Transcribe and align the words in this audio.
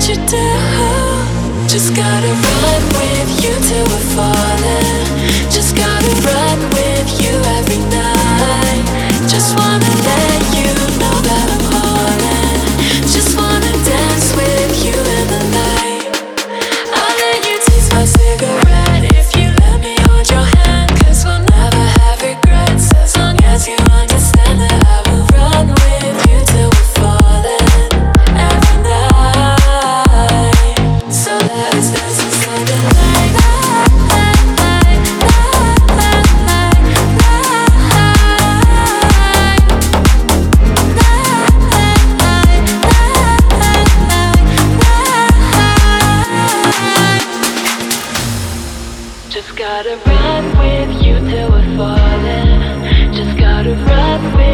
what 0.00 0.08
you 0.08 0.16
do. 0.26 1.68
Just 1.68 1.94
gotta 1.94 2.28
run 2.28 2.82
with 2.96 3.44
you 3.44 3.54
too. 3.68 3.79
gotta 49.82 49.96
run 50.10 50.44
with 50.58 51.02
you 51.02 51.14
till 51.30 51.50
we're 51.52 51.76
falling. 51.78 53.14
Just 53.14 53.38
gotta 53.38 53.72
run 53.72 54.36
with 54.36 54.49